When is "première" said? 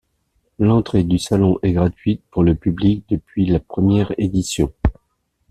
3.59-4.11